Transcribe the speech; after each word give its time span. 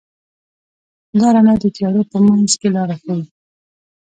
دا 1.19 1.27
رڼا 1.35 1.55
د 1.61 1.65
تیارو 1.75 2.03
په 2.11 2.17
منځ 2.27 2.51
کې 2.59 2.67
لاره 2.75 2.95
ښيي. 3.01 3.21